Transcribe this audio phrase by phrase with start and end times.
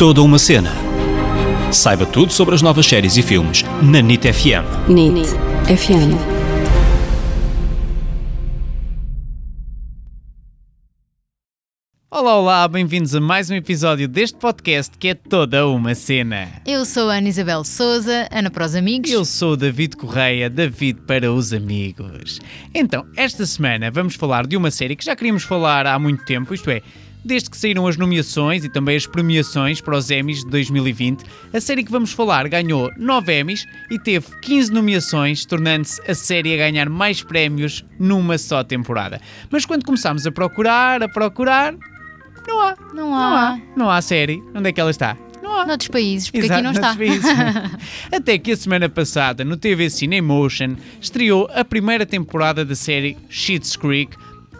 [0.00, 0.72] Toda uma cena.
[1.70, 4.88] Saiba tudo sobre as novas séries e filmes na NIT FM.
[4.88, 5.28] NIT
[5.66, 6.16] FM.
[12.10, 16.48] Olá, olá, bem-vindos a mais um episódio deste podcast que é toda uma cena.
[16.64, 19.10] Eu sou a Ana Isabel Souza, Ana para os amigos.
[19.10, 22.40] Eu sou o David Correia, David para os amigos.
[22.74, 26.54] Então, esta semana vamos falar de uma série que já queríamos falar há muito tempo,
[26.54, 26.80] isto é,
[27.24, 31.24] desde que saíram as nomeações e também as premiações para os Emmys de 2020.
[31.52, 36.54] A série que vamos falar ganhou 9 Emmys e teve 15 nomeações, tornando-se a série
[36.54, 39.20] a ganhar mais prémios numa só temporada.
[39.50, 41.74] Mas quando começámos a procurar, a procurar,
[42.46, 42.76] não há.
[42.94, 43.48] Não Não há.
[43.50, 43.60] há.
[43.76, 44.42] Não há série.
[44.54, 45.16] Onde é que ela está?
[45.42, 45.66] Não há.
[45.66, 46.96] Noutros países, porque Exato, aqui não está.
[46.96, 47.24] países.
[48.10, 53.16] Até que a semana passada, no TV Cine Emotion, estreou a primeira temporada da série
[53.28, 54.16] Schitt's Creek.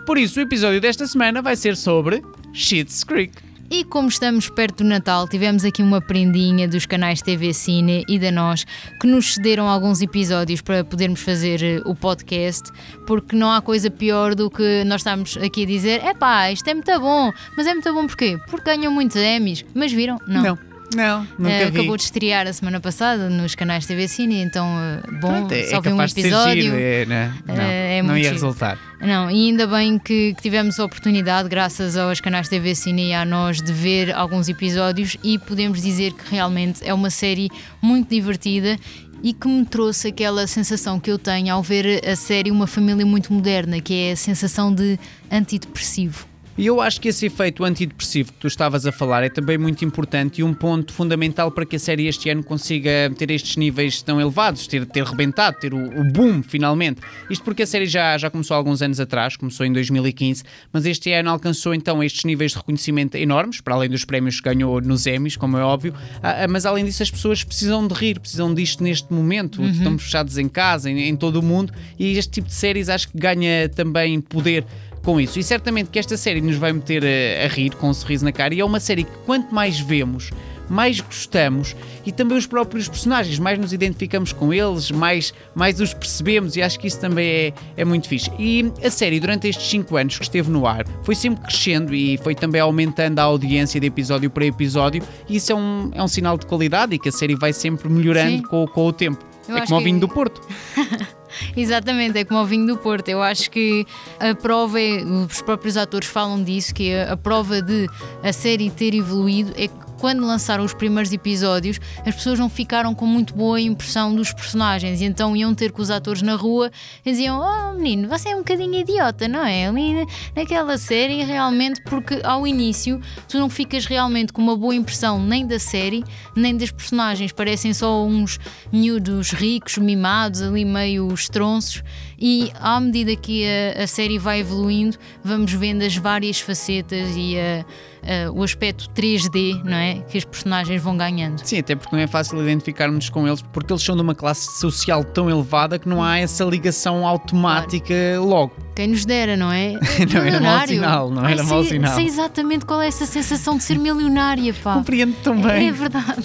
[0.06, 2.22] Por isso, o episódio desta semana vai ser sobre
[2.52, 3.50] Schitt's Creek.
[3.72, 8.18] E como estamos perto do Natal, tivemos aqui uma prendinha dos canais TV Cine e
[8.18, 8.66] da nós
[9.00, 12.68] que nos cederam alguns episódios para podermos fazer eh, o podcast,
[13.06, 16.66] porque não há coisa pior do que nós estamos aqui a dizer: é pá, isto
[16.66, 17.32] é muito bom.
[17.56, 18.36] Mas é muito bom porquê?
[18.48, 19.64] Porque ganham muitos Emmys.
[19.72, 20.18] Mas viram?
[20.26, 20.42] Não.
[20.42, 20.58] Não,
[20.94, 21.78] não, nunca Eh, vi.
[21.78, 25.64] acabou de estrear a semana passada nos canais TV Cine, então eh, bom, Pronto, é,
[25.64, 26.62] só é vi um episódio.
[26.62, 27.34] giro, é, né?
[27.46, 28.34] não, Eh, é não ia giro.
[28.34, 28.78] resultar.
[29.00, 33.14] Não, e ainda bem que, que tivemos a oportunidade, graças aos canais TV Cine e
[33.14, 37.48] a nós, de ver alguns episódios e podemos dizer que realmente é uma série
[37.80, 38.76] muito divertida
[39.22, 43.04] e que me trouxe aquela sensação que eu tenho ao ver a série Uma Família
[43.04, 44.98] Muito Moderna, que é a sensação de
[45.30, 46.26] antidepressivo.
[46.60, 49.82] E eu acho que esse efeito antidepressivo que tu estavas a falar é também muito
[49.82, 54.02] importante e um ponto fundamental para que a série este ano consiga ter estes níveis
[54.02, 57.00] tão elevados, ter, ter rebentado, ter o, o boom finalmente.
[57.30, 60.84] Isto porque a série já, já começou há alguns anos atrás, começou em 2015, mas
[60.84, 64.82] este ano alcançou então estes níveis de reconhecimento enormes, para além dos prémios que ganhou
[64.82, 68.20] nos Emmys, como é óbvio, Ah, ah, mas além disso as pessoas precisam de rir,
[68.20, 72.32] precisam disto neste momento, estamos fechados em casa, em, em todo o mundo, e este
[72.32, 74.66] tipo de séries acho que ganha também poder
[75.02, 75.38] com isso.
[75.38, 78.32] E certamente que esta série nos vai meter a, a rir com um sorriso na
[78.32, 78.54] cara.
[78.54, 80.30] E é uma série que quanto mais vemos,
[80.68, 81.74] mais gostamos
[82.06, 86.62] e também os próprios personagens, mais nos identificamos com eles, mais, mais os percebemos e
[86.62, 88.30] acho que isso também é, é muito fixe.
[88.38, 92.16] E a série, durante estes 5 anos que esteve no ar, foi sempre crescendo e
[92.18, 96.08] foi também aumentando a audiência de episódio para episódio e isso é um, é um
[96.08, 99.24] sinal de qualidade e que a série vai sempre melhorando com, com o tempo.
[99.48, 100.40] Eu é como o que- vinho do Porto.
[101.56, 103.08] Exatamente, é como o vinho do Porto.
[103.08, 103.86] Eu acho que
[104.18, 107.88] a prova, é, os próprios atores falam disso, que a, a prova de
[108.22, 112.94] a série ter evoluído é que quando lançaram os primeiros episódios, as pessoas não ficaram
[112.94, 116.70] com muito boa impressão dos personagens, e então iam ter com os atores na rua
[117.04, 119.66] e diziam: Oh menino, você é um bocadinho idiota, não é?
[119.68, 124.74] Ali na- naquela série, realmente, porque ao início tu não ficas realmente com uma boa
[124.74, 126.02] impressão nem da série,
[126.34, 127.30] nem das personagens.
[127.32, 128.38] Parecem só uns
[128.72, 131.82] miúdos ricos, mimados, ali meio estronços,
[132.18, 133.44] e à medida que
[133.76, 137.64] a, a série vai evoluindo, vamos vendo as várias facetas e a-
[138.02, 140.00] a- o aspecto 3D, não é?
[140.08, 141.40] Que as personagens vão ganhando.
[141.44, 144.58] Sim, até porque não é fácil identificarmos com eles, porque eles são de uma classe
[144.60, 148.52] social tão elevada que não há essa ligação automática logo.
[148.74, 149.72] Quem nos dera, não é?
[150.12, 151.94] Não era mau sinal, não Ai, era mau sei, sinal.
[151.94, 154.74] Sei exatamente qual é essa sensação de ser milionária, pá.
[154.74, 155.70] Compreendo tão É bem.
[155.72, 156.24] verdade.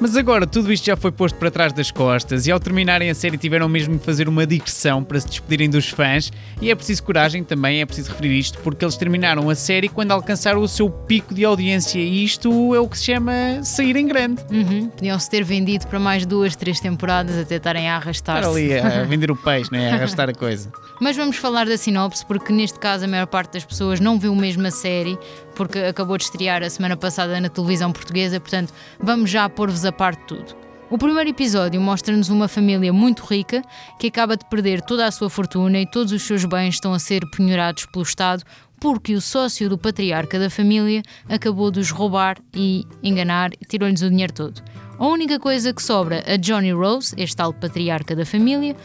[0.00, 3.14] Mas agora tudo isto já foi posto para trás das costas e ao terminarem a
[3.16, 6.30] série tiveram mesmo de fazer uma digressão para se despedirem dos fãs
[6.62, 10.12] e é preciso coragem também, é preciso referir isto, porque eles terminaram a série quando
[10.12, 13.32] alcançaram o seu pico de audiência e isto é o que se chama
[13.62, 14.44] sair em grande.
[14.52, 14.90] Uhum.
[14.90, 18.46] Podiam-se ter vendido para mais duas, três temporadas até estarem a arrastar-se.
[18.46, 19.90] ali a vender o peixe, né?
[19.90, 20.70] a arrastar a coisa.
[21.00, 24.34] Mas vamos falar da sinopse, porque neste caso a maior parte das pessoas não viu
[24.34, 25.18] mesmo a série,
[25.56, 29.92] porque acabou de estrear a semana passada na televisão portuguesa, portanto vamos já pôr-vos a
[29.92, 30.68] parte de tudo.
[30.90, 33.62] O primeiro episódio mostra-nos uma família muito rica
[33.98, 36.98] que acaba de perder toda a sua fortuna e todos os seus bens estão a
[36.98, 38.42] ser penhorados pelo Estado
[38.80, 44.02] porque o sócio do patriarca da família acabou de os roubar e enganar e tirou-lhes
[44.02, 44.62] o dinheiro todo.
[44.98, 48.76] A única coisa que sobra a Johnny Rose, este tal patriarca da família,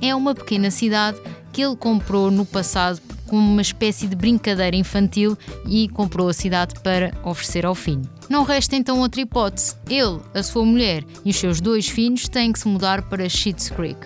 [0.00, 1.20] é uma pequena cidade
[1.52, 6.74] que ele comprou no passado como uma espécie de brincadeira infantil e comprou a cidade
[6.80, 8.08] para oferecer ao filho.
[8.28, 9.74] Não resta então outra hipótese.
[9.88, 13.70] Ele, a sua mulher e os seus dois filhos têm que se mudar para Schitt's
[13.70, 13.98] Creek.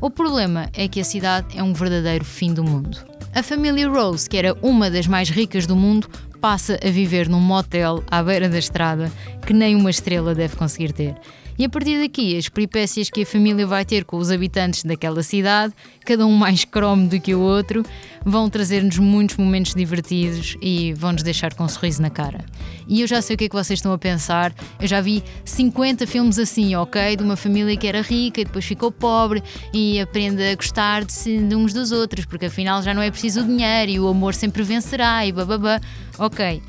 [0.00, 3.13] O problema é que a cidade é um verdadeiro fim do mundo.
[3.34, 6.08] A família Rose, que era uma das mais ricas do mundo,
[6.40, 9.10] passa a viver num motel à beira da estrada
[9.44, 11.16] que nem uma estrela deve conseguir ter.
[11.56, 15.22] E a partir daqui, as peripécias que a família vai ter com os habitantes daquela
[15.22, 15.72] cidade,
[16.04, 17.84] cada um mais cromo do que o outro,
[18.24, 22.44] vão trazer-nos muitos momentos divertidos e vão-nos deixar com um sorriso na cara.
[22.88, 25.22] E eu já sei o que é que vocês estão a pensar, eu já vi
[25.44, 27.16] 50 filmes assim, ok?
[27.16, 29.40] De uma família que era rica e depois ficou pobre
[29.72, 33.42] e aprende a gostar de, de uns dos outros, porque afinal já não é preciso
[33.42, 35.80] o dinheiro e o amor sempre vencerá e bababá.
[36.18, 36.60] Ok,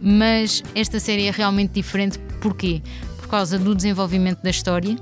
[0.00, 2.82] mas esta série é realmente diferente, porquê?
[3.30, 4.96] Causa do desenvolvimento da história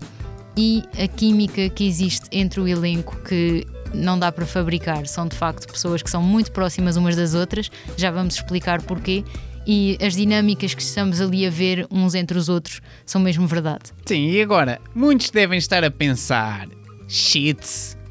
[0.54, 5.06] e a química que existe entre o elenco que não dá para fabricar.
[5.06, 9.25] São de facto pessoas que são muito próximas umas das outras, já vamos explicar porquê.
[9.66, 13.92] E as dinâmicas que estamos ali a ver uns entre os outros são mesmo verdade.
[14.04, 16.69] Sim, e agora, muitos devem estar a pensar:
[17.06, 17.58] shit,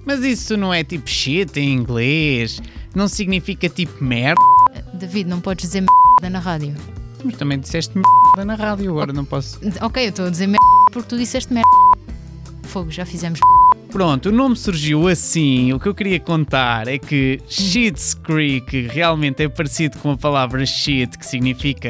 [0.05, 2.61] mas isso não é tipo shit em inglês?
[2.95, 4.41] Não significa tipo merda?
[4.93, 6.75] David, não podes dizer merda na rádio.
[7.27, 9.59] Mas também disseste merda na rádio, agora não posso.
[9.81, 11.69] Ok, eu estou a dizer merda porque tu disseste merda.
[12.63, 13.39] Fogo, já fizemos.
[13.91, 15.73] Pronto, o nome surgiu assim.
[15.73, 20.65] O que eu queria contar é que Schitt's Creek realmente é parecido com a palavra
[20.65, 21.89] shit, que significa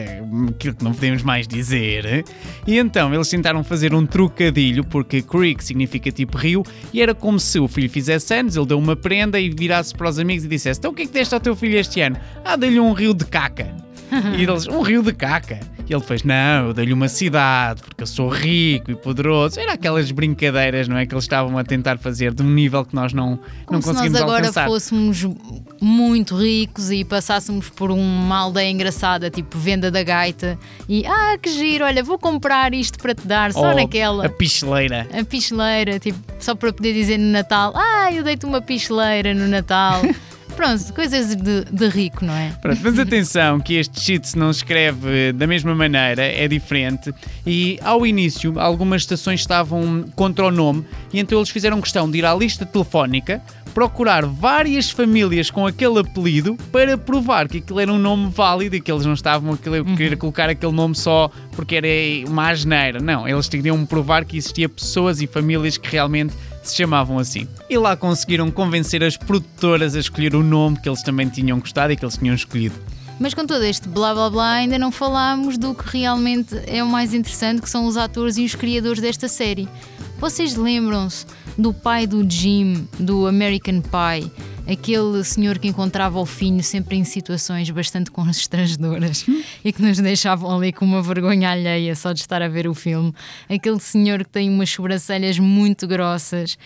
[0.49, 2.25] aquilo que não podemos mais dizer.
[2.65, 7.39] E então eles tentaram fazer um trocadilho, porque Creek significa tipo rio, e era como
[7.39, 10.47] se o filho fizesse anos, ele deu uma prenda e virasse para os amigos e
[10.47, 12.17] dissesse: Então o que é que deste ao teu filho este ano?
[12.43, 13.86] Ah, dei-lhe um rio de caca.
[14.37, 15.59] E eles, um rio de caca.
[15.89, 19.57] E ele depois, não, eu dei-lhe uma cidade, porque eu sou rico e poderoso.
[19.57, 21.05] Era aquelas brincadeiras, não é?
[21.05, 24.05] Que eles estavam a tentar fazer de um nível que nós não, Como não conseguimos
[24.05, 24.67] se nós agora alcançar.
[24.67, 25.25] fôssemos
[25.79, 31.49] muito ricos e passássemos por uma aldeia engraçada, tipo venda da gaita, e ah, que
[31.49, 34.25] giro, olha, vou comprar isto para te dar, só Ou naquela.
[34.25, 35.07] A picheleira.
[35.17, 39.47] A picheleira, tipo, só para poder dizer no Natal, ah, eu dei-te uma picheleira no
[39.47, 40.01] Natal.
[40.57, 42.51] Pronto, coisas de, de rico, não é?
[42.59, 47.13] Pronto, mas atenção que este cheat não se escreve da mesma maneira, é diferente.
[47.45, 50.83] E ao início, algumas estações estavam contra o nome,
[51.13, 53.39] e então eles fizeram questão de ir à lista telefónica,
[53.71, 58.81] procurar várias famílias com aquele apelido para provar que aquilo era um nome válido e
[58.81, 59.57] que eles não estavam a
[59.95, 61.87] querer colocar aquele nome só porque era
[62.27, 62.99] uma asneira.
[62.99, 66.33] Não, eles queriam provar que existia pessoas e famílias que realmente
[66.67, 67.47] se chamavam assim.
[67.69, 71.93] E lá conseguiram convencer as produtoras a escolher o nome que eles também tinham gostado
[71.93, 72.75] e que eles tinham escolhido.
[73.19, 76.87] Mas com todo este blá blá blá, ainda não falámos do que realmente é o
[76.87, 79.67] mais interessante, que são os atores e os criadores desta série.
[80.19, 81.25] Vocês lembram-se
[81.57, 84.31] do pai do Jim, do American Pie?
[84.67, 89.25] Aquele senhor que encontrava o filho sempre em situações bastante constrangedoras
[89.63, 92.73] e que nos deixavam ali com uma vergonha alheia só de estar a ver o
[92.73, 93.13] filme.
[93.49, 96.57] Aquele senhor que tem umas sobrancelhas muito grossas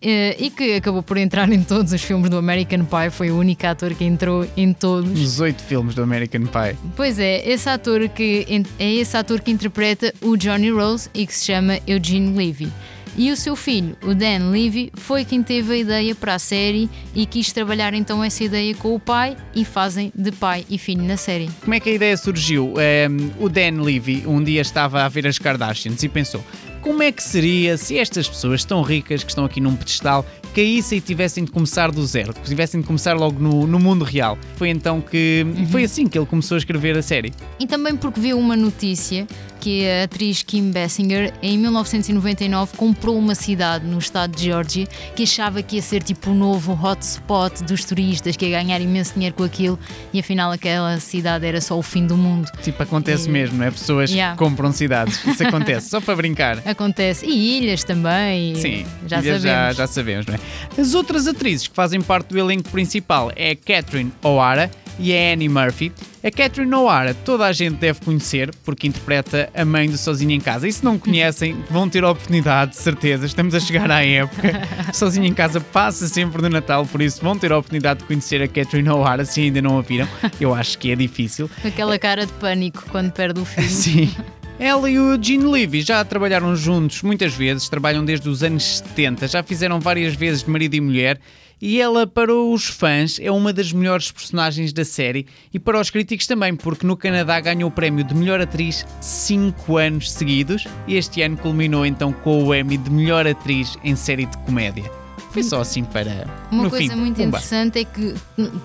[0.00, 3.38] eh, e que acabou por entrar em todos os filmes do American Pie, foi o
[3.38, 5.10] único ator que entrou em todos.
[5.10, 6.78] Nos oito filmes do American Pie.
[6.94, 8.46] Pois é, esse ator que
[8.78, 12.72] é esse ator que interpreta o Johnny Rose e que se chama Eugene Levy.
[13.16, 16.88] E o seu filho, o Dan Levy, foi quem teve a ideia para a série
[17.14, 21.02] e quis trabalhar então essa ideia com o pai e fazem de pai e filho
[21.02, 21.50] na série.
[21.60, 22.74] Como é que a ideia surgiu?
[22.74, 26.44] Um, o Dan Levy um dia estava a ver as Kardashians e pensou:
[26.80, 30.24] como é que seria se estas pessoas tão ricas que estão aqui num pedestal
[30.54, 34.04] caíssem e tivessem de começar do zero, que tivessem de começar logo no, no mundo
[34.04, 34.38] real?
[34.56, 37.32] Foi então que foi assim que ele começou a escrever a série.
[37.60, 39.26] E também porque viu uma notícia
[39.60, 45.22] que a atriz Kim Basinger, em 1999, comprou uma cidade no estado de Geórgia que
[45.24, 49.34] achava que ia ser tipo o novo hotspot dos turistas, que ia ganhar imenso dinheiro
[49.34, 49.78] com aquilo,
[50.12, 52.50] e afinal aquela cidade era só o fim do mundo.
[52.62, 53.70] Tipo, acontece E- mesmo, não é?
[53.70, 54.36] Pessoas Yeah.
[54.36, 55.24] compram cidades.
[55.26, 56.62] Isso acontece, só para brincar.
[56.66, 57.26] Acontece.
[57.26, 58.54] E ilhas também.
[58.56, 59.42] Sim, já sabemos.
[59.42, 60.38] já, já sabemos, não é?
[60.80, 65.48] As outras atrizes que fazem parte do elenco principal é Catherine O'Hara e a Annie
[65.48, 65.92] Murphy.
[66.22, 70.40] A Catherine O'Hara toda a gente deve conhecer porque interpreta a mãe do Sozinho em
[70.40, 70.66] Casa.
[70.66, 73.26] E se não conhecem, vão ter a oportunidade, de certeza.
[73.26, 74.60] Estamos a chegar à época.
[74.92, 78.42] Sozinho em Casa passa sempre no Natal, por isso vão ter a oportunidade de conhecer
[78.42, 80.08] a Catherine O'Hara se ainda não a viram.
[80.40, 81.48] Eu acho que é difícil.
[81.64, 83.68] Aquela cara de pânico quando perde o filho.
[83.68, 84.10] Sim.
[84.58, 89.28] Ela e o Gene Levy já trabalharam juntos muitas vezes, trabalham desde os anos 70,
[89.28, 91.20] já fizeram várias vezes de marido e mulher.
[91.60, 95.90] E ela, para os fãs, é uma das melhores personagens da série e para os
[95.90, 100.96] críticos também, porque no Canadá ganhou o prémio de melhor atriz 5 anos seguidos e
[100.96, 105.07] este ano culminou então com o Emmy de melhor atriz em série de comédia.
[105.30, 106.26] Foi só assim para.
[106.50, 107.28] Uma no coisa fim, muito pumba.
[107.28, 108.14] interessante é que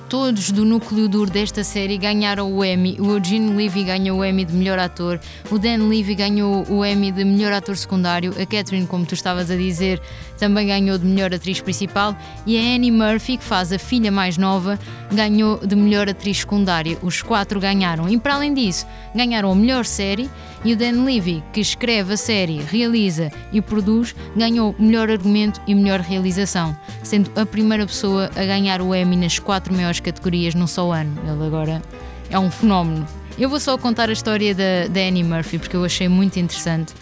[0.08, 2.98] todos do núcleo duro desta série ganharam o Emmy.
[3.00, 5.20] O Eugene Levy ganhou o Emmy de melhor ator,
[5.52, 9.52] o Dan Levy ganhou o Emmy de melhor ator secundário, a Catherine, como tu estavas
[9.52, 10.02] a dizer,
[10.38, 12.16] também ganhou de melhor atriz principal
[12.46, 14.80] e a Annie Murphy, que faz a filha mais nova,
[15.12, 16.98] ganhou de melhor atriz secundária.
[17.02, 18.08] Os quatro ganharam.
[18.10, 20.30] E para além disso, ganharam a melhor série
[20.64, 25.76] e o Dan Levy, que escreve a série, realiza e produz, ganhou melhor argumento e
[25.76, 30.68] melhor realização, sendo a primeira pessoa a ganhar o Emmy nas quatro maiores categorias num
[30.68, 31.18] só ano.
[31.22, 31.82] Ele agora
[32.30, 33.06] é um fenómeno.
[33.38, 36.94] Eu vou só contar a história da, da Annie Murphy porque eu achei muito interessante.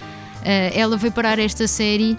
[0.44, 2.18] Eh, ela veio parar esta série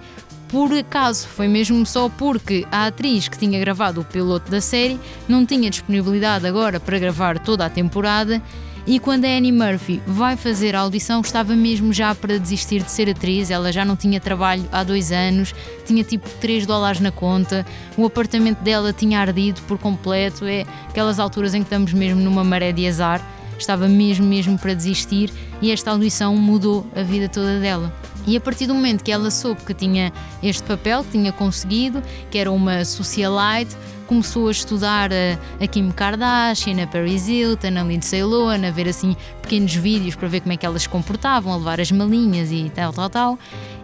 [0.53, 5.01] por acaso, foi mesmo só porque a atriz que tinha gravado o piloto da série
[5.27, 8.41] não tinha disponibilidade agora para gravar toda a temporada
[8.87, 12.91] e quando a Annie Murphy vai fazer a audição estava mesmo já para desistir de
[12.91, 15.55] ser atriz, ela já não tinha trabalho há dois anos,
[15.87, 17.65] tinha tipo 3 dólares na conta,
[17.97, 22.43] o apartamento dela tinha ardido por completo, é aquelas alturas em que estamos mesmo numa
[22.43, 23.25] maré de azar,
[23.59, 25.31] estava mesmo mesmo para desistir.
[25.61, 27.93] E esta audição mudou a vida toda dela.
[28.27, 30.13] E a partir do momento que ela soube que tinha
[30.43, 33.77] este papel, que tinha conseguido, que era uma socialite,
[34.07, 38.89] começou a estudar a, a Kim Kardashian, a Paris Hilton, a Lindsay Lohan, a ver
[38.89, 42.53] assim pequenos vídeos para ver como é que elas se comportavam, a levar as malinhas
[42.53, 43.39] e tal, tal, tal.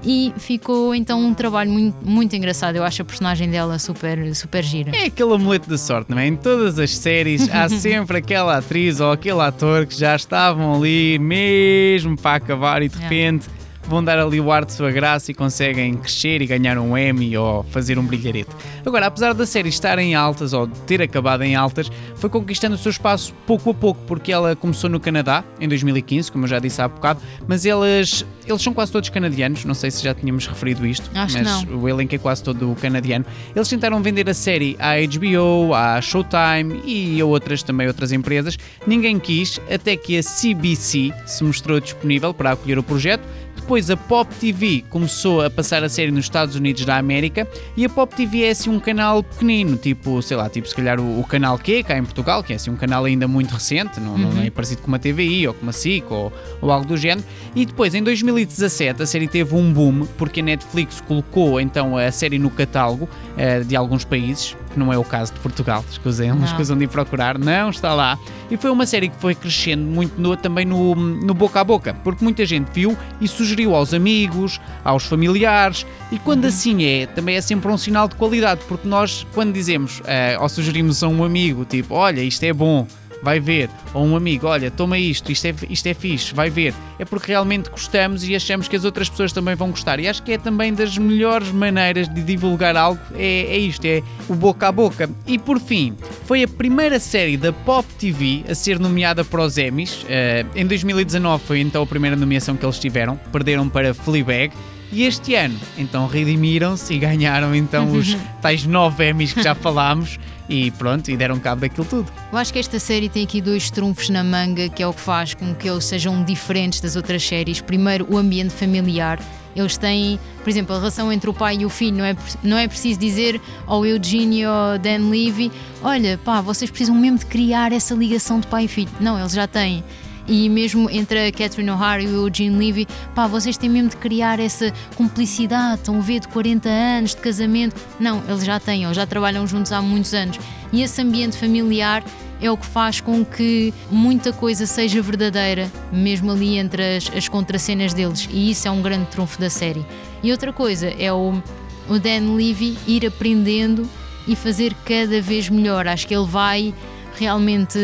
[0.05, 2.77] E ficou então um trabalho muito, muito engraçado.
[2.77, 4.93] Eu acho a personagem dela super, super gira.
[4.95, 6.27] É aquele amuleto da sorte, não é?
[6.27, 11.19] Em todas as séries há sempre aquela atriz ou aquele ator que já estavam ali
[11.19, 13.49] mesmo para acabar e de repente
[13.89, 17.37] vão dar ali o ar de sua graça e conseguem crescer e ganhar um Emmy
[17.37, 18.51] ou fazer um brilharete.
[18.85, 22.79] Agora, apesar da série estar em altas ou ter acabado em altas, foi conquistando o
[22.79, 26.59] seu espaço pouco a pouco, porque ela começou no Canadá em 2015, como eu já
[26.59, 30.47] disse há bocado, mas eles, eles são quase todos canadianos, não sei se já tínhamos
[30.47, 31.79] referido isto, Acho mas não.
[31.81, 33.25] o elenco é quase todo canadiano.
[33.55, 38.59] Eles tentaram vender a série à HBO, à Showtime e a outras também outras empresas.
[38.87, 43.23] Ninguém quis, até que a CBC se mostrou disponível para acolher o projeto.
[43.57, 47.85] Depois a Pop TV começou a passar a série nos Estados Unidos da América e
[47.85, 51.21] a Pop TV é assim um canal pequenino, tipo, sei lá, tipo se calhar o,
[51.21, 54.19] o canal Q, cá em Portugal, que é assim um canal ainda muito recente, não,
[54.19, 57.25] não é parecido com uma TVI ou com uma SIC ou, ou algo do género.
[57.55, 62.11] E depois, em 2017, a série teve um boom porque a Netflix colocou então a
[62.11, 66.31] série no catálogo eh, de alguns países, que não é o caso de Portugal, escusem,
[66.33, 66.45] Não.
[66.45, 68.19] escusam de ir procurar, não está lá.
[68.51, 71.95] E foi uma série que foi crescendo muito no- também no, no boca a boca,
[72.05, 77.37] porque muita gente viu e sugeriu aos amigos, aos familiares, e quando assim é, também
[77.37, 81.23] é sempre um sinal de qualidade, porque nós, quando dizemos eh, ou sugerimos a um
[81.23, 82.87] amigo, tipo, olha, isto é bom,
[83.23, 86.75] vai ver, ou um amigo, olha, toma isto, isto é, isto é fixe, vai ver,
[86.99, 90.01] é porque realmente gostamos e achamos que as outras pessoas também vão gostar.
[90.01, 94.03] E acho que é também das melhores maneiras de divulgar algo, é, é isto, é
[94.29, 95.11] o boca a boca.
[95.27, 95.95] E por fim,
[96.25, 100.05] foi a primeira série da Pop TV a ser nomeada para os Emmys.
[100.09, 104.53] Eh, em 2019 foi então a primeira nomeação que eles tiveram, perderam para Fleabag.
[104.91, 110.19] E este ano, então redimiram-se e ganharam então os tais nove Emmys que já falámos
[110.49, 112.11] e pronto, e deram cabo daquilo tudo.
[112.33, 115.01] Eu acho que esta série tem aqui dois trunfos na manga, que é o que
[115.01, 117.61] faz com que eles sejam diferentes das outras séries.
[117.61, 119.21] Primeiro, o ambiente familiar.
[119.55, 121.97] Eles têm, por exemplo, a relação entre o pai e o filho.
[121.97, 125.51] Não é, não é preciso dizer ao Eugene ou ao Dan Levy:
[125.83, 128.91] olha, pá, vocês precisam mesmo de criar essa ligação de pai e filho.
[129.01, 129.83] Não, eles já têm.
[130.29, 133.97] E mesmo entre a Catherine O'Hara e o Eugene Levy, pá, vocês têm mesmo de
[133.97, 137.75] criar essa cumplicidade, estão a ver de 40 anos de casamento.
[137.99, 140.39] Não, eles já têm, eles já trabalham juntos há muitos anos.
[140.71, 142.05] E esse ambiente familiar
[142.41, 147.29] é o que faz com que muita coisa seja verdadeira, mesmo ali entre as, as
[147.29, 148.29] contracenas deles.
[148.31, 149.85] E isso é um grande trunfo da série.
[150.23, 151.43] E outra coisa é o,
[151.89, 153.89] o Dan Levy ir aprendendo
[154.27, 155.89] e fazer cada vez melhor.
[155.89, 156.75] Acho que ele vai
[157.19, 157.79] realmente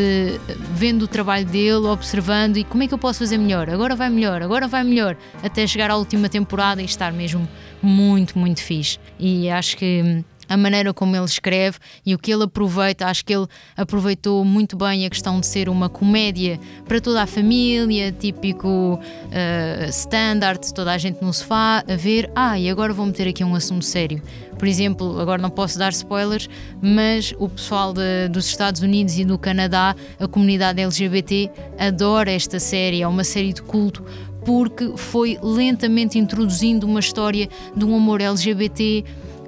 [0.72, 3.68] vendo o trabalho dele, observando e como é que eu posso fazer melhor?
[3.68, 7.48] Agora vai melhor, agora vai melhor, até chegar à última temporada e estar mesmo
[7.82, 8.98] muito, muito fixe.
[9.18, 13.34] E acho que a maneira como ele escreve e o que ele aproveita, acho que
[13.34, 13.46] ele
[13.76, 19.88] aproveitou muito bem a questão de ser uma comédia para toda a família, típico uh,
[19.88, 23.54] standard, toda a gente no sofá a ver, ah, e agora vou meter aqui um
[23.54, 24.22] assunto sério.
[24.58, 26.48] Por exemplo, agora não posso dar spoilers,
[26.80, 32.60] mas o pessoal de- dos Estados Unidos e do Canadá, a comunidade LGBT, adora esta
[32.60, 34.04] série, é uma série de culto
[34.44, 39.02] porque foi lentamente introduzindo uma história de um amor LGBT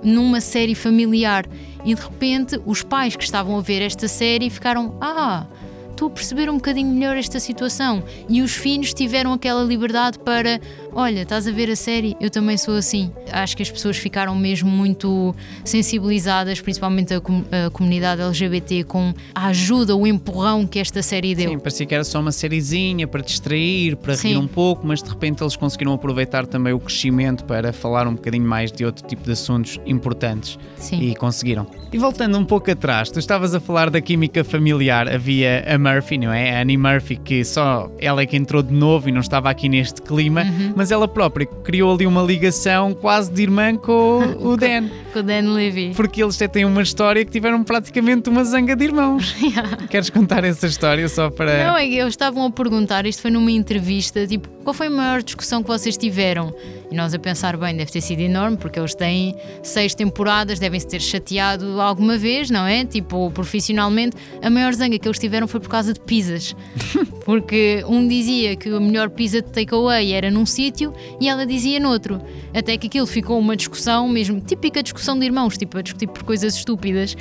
[0.07, 1.45] numa série familiar.
[1.85, 5.47] E de repente, os pais que estavam a ver esta série ficaram: Ah,
[5.91, 8.03] estou a perceber um bocadinho melhor esta situação.
[8.29, 10.61] E os filhos tiveram aquela liberdade para:
[10.99, 12.17] Olha, estás a ver a série?
[12.19, 13.13] Eu também sou assim.
[13.31, 19.13] Acho que as pessoas ficaram mesmo muito sensibilizadas, principalmente a, com a comunidade LGBT, com
[19.35, 21.51] a ajuda, o empurrão que esta série deu.
[21.51, 24.29] Sim, parecia que era só uma sériezinha para distrair, para Sim.
[24.29, 28.15] rir um pouco, mas de repente eles conseguiram aproveitar também o crescimento para falar um
[28.15, 30.59] bocadinho mais de outro tipo de assuntos importantes.
[30.79, 30.99] Sim.
[31.11, 31.67] E conseguiram.
[31.93, 35.09] E voltando um pouco atrás, tu estavas a falar da química familiar.
[35.13, 36.57] Havia a Murphy, não é?
[36.57, 39.69] A Annie Murphy, que só ela é que entrou de novo e não estava aqui
[39.69, 40.73] neste clima, Uhum.
[40.75, 44.89] mas ela própria criou ali uma ligação quase de irmã com o Dan.
[45.13, 45.93] Com o Dan Levy.
[45.95, 49.35] Porque eles até têm uma história que tiveram praticamente uma zanga de irmãos.
[49.91, 51.67] Queres contar essa história só para.
[51.67, 55.23] Não, é eles estavam a perguntar, isto foi numa entrevista, tipo, qual foi a maior
[55.23, 56.53] discussão que vocês tiveram?
[56.91, 60.87] E nós a pensar, bem, deve ter sido enorme, porque eles têm seis temporadas, devem-se
[60.87, 62.85] ter chateado alguma vez, não é?
[62.85, 66.55] Tipo, profissionalmente, a maior zanga que eles tiveram foi por causa de pizzas.
[67.25, 70.76] Porque um dizia que a melhor pizza de takeaway era num sítio
[71.21, 72.21] e ela dizia noutro.
[72.55, 76.23] Até que aquilo ficou uma discussão, mesmo típica discussão de irmãos, tipo, a discutir por
[76.23, 77.17] coisas estúpidas.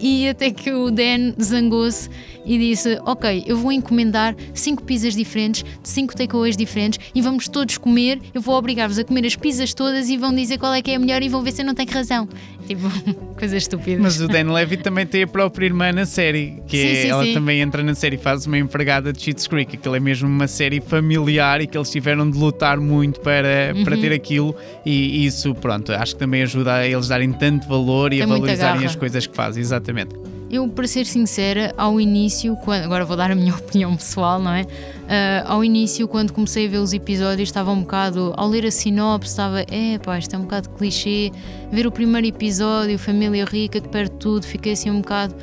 [0.00, 2.08] E até que o Dan zangou-se
[2.44, 7.48] e disse: Ok, eu vou encomendar cinco pizzas diferentes, de cinco takeaways diferentes e vamos
[7.48, 8.20] todos comer.
[8.32, 10.96] Eu vou obrigar-vos a comer as pizzas todas e vão dizer qual é que é
[10.96, 12.28] a melhor e vão ver se eu não tenho razão.
[12.66, 12.82] Tipo,
[13.38, 14.00] coisas estúpidas.
[14.00, 17.08] Mas o Dan Levy também tem a própria irmã na série, que Sim, é- sim,
[17.08, 17.34] ela sim.
[17.34, 19.76] também entra na série e faz uma empregada de Schitt's Creek.
[19.76, 23.84] Aquilo é mesmo uma série familiar e que eles tiveram de lutar muito para, Uhum.
[23.84, 24.54] para ter aquilo.
[24.84, 28.26] E isso, pronto, acho que também ajuda a eles darem tanto valor e Tem a
[28.26, 29.60] valorizarem as coisas que fazem.
[29.60, 30.14] Exatamente.
[30.50, 34.52] Eu, para ser sincera, ao início, quando- agora vou dar a minha opinião pessoal, não
[34.52, 34.64] é?
[35.08, 38.32] Ah, ao início, quando comecei a ver os episódios, estava um bocado.
[38.36, 39.62] Ao ler a sinopse, estava.
[39.62, 41.32] É, pá, isto é um bocado clichê.
[41.72, 45.34] Ver o primeiro episódio, família rica que perde tudo, fiquei assim um bocado.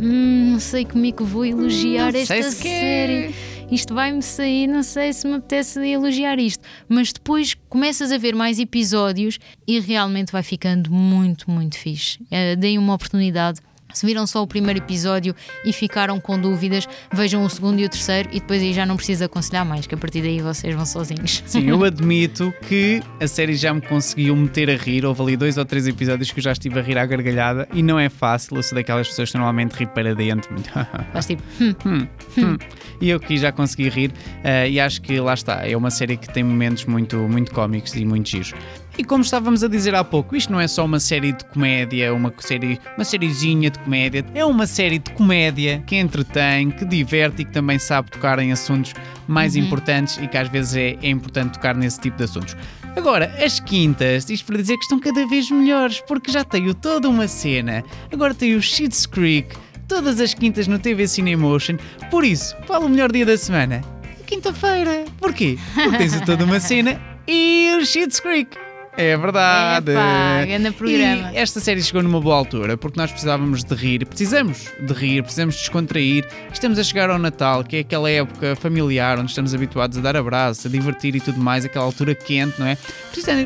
[0.00, 3.34] Hum, não sei como é que vou elogiar sei esta se quer." série.
[3.70, 6.62] Isto vai-me sair, não sei se me apetece elogiar isto.
[6.88, 12.18] Mas depois começas a ver mais episódios e realmente vai ficando muito, muito fixe.
[12.58, 13.60] Deem uma oportunidade.
[13.94, 15.34] Se viram só o primeiro episódio
[15.64, 18.96] e ficaram com dúvidas, vejam o segundo e o terceiro e depois aí já não
[18.96, 21.42] precisa aconselhar mais, que a partir daí vocês vão sozinhos.
[21.46, 25.06] Sim, eu admito que a série já me conseguiu meter a rir.
[25.06, 27.82] Houve ali dois ou três episódios que eu já estive a rir à gargalhada e
[27.82, 28.56] não é fácil.
[28.56, 30.54] Eu sou daquelas pessoas que normalmente ri para dentro.
[31.14, 32.58] Mas tipo, hum, Hum.
[33.00, 36.16] E eu aqui já consegui rir eh, e acho que lá está, é uma série
[36.16, 38.52] que tem momentos muito, muito cómicos e muito giros.
[38.96, 42.14] E como estávamos a dizer há pouco, isto não é só uma série de comédia,
[42.14, 47.42] uma série, uma sériezinha de comédia, é uma série de comédia que entretém, que diverte
[47.42, 48.94] e que também sabe tocar em assuntos
[49.26, 52.56] mais importantes e que às vezes é, é importante tocar nesse tipo de assuntos.
[52.96, 57.08] Agora, as quintas, isto para dizer que estão cada vez melhores, porque já tenho toda
[57.08, 57.82] uma cena.
[58.12, 59.56] Agora tenho o Schitt's Creek,
[59.88, 61.76] todas as quintas no TV Cinemotion.
[62.12, 63.80] Por isso, qual o melhor dia da semana?
[64.24, 65.04] Quinta-feira.
[65.18, 65.58] Porquê?
[65.74, 68.63] Porque tens toda uma cena e o Schitt's Creek.
[68.96, 69.90] É verdade.
[69.90, 71.32] Epá, grande programa.
[71.32, 75.22] E esta série chegou numa boa altura porque nós precisávamos de rir, precisamos de rir,
[75.22, 76.24] precisamos de descontrair.
[76.52, 80.16] Estamos a chegar ao Natal, que é aquela época familiar onde estamos habituados a dar
[80.16, 82.76] abraços, a divertir e tudo mais, aquela altura quente, não é?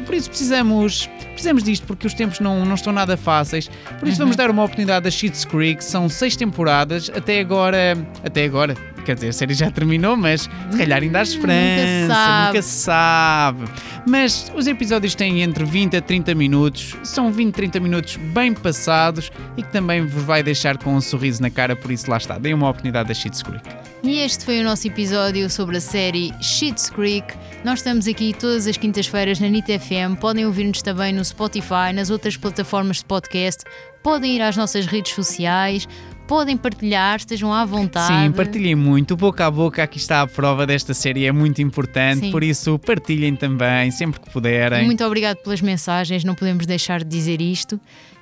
[0.05, 3.69] Por isso precisamos, precisamos disto porque os tempos não, não estão nada fáceis.
[3.99, 4.27] Por isso Uhum.
[4.27, 5.83] vamos dar uma oportunidade a Schitt's Creek.
[5.83, 7.97] São seis temporadas, até agora.
[8.23, 8.75] Até agora.
[9.09, 12.47] Quer dizer, a série já terminou, mas se calhar ainda há esperança, sabe.
[12.47, 13.65] nunca se sabe.
[14.07, 19.33] Mas os episódios têm entre 20 a 30 minutos, são 20, 30 minutos bem passados
[19.57, 22.37] e que também vos vai deixar com um sorriso na cara, por isso lá está,
[22.37, 23.65] deem uma oportunidade a Schitt's Creek.
[24.03, 27.35] E este foi o nosso episódio sobre a série Schitt's Creek.
[27.65, 30.21] Nós estamos aqui todas as quintas-feiras na NIT FM.
[30.21, 33.65] Podem ouvir-nos também no Spotify, nas outras plataformas de podcast.
[34.03, 35.89] Podem ir às nossas redes sociais.
[36.29, 38.13] Podem partilhar, estejam à vontade.
[38.13, 42.27] Sim, partilhem muito, boca a boca, aqui está a prova desta série, é muito importante,
[42.27, 42.31] Sim.
[42.31, 44.85] por isso partilhem também, sempre que puderem.
[44.85, 47.81] Muito obrigado pelas mensagens, não podemos deixar de dizer isto.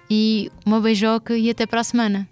[0.09, 2.29] E uma beijoca e até para a semana.